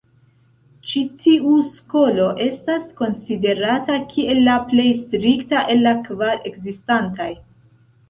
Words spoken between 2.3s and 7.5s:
estas konsiderata kiel la plej strikta el la kvar ekzistantaj.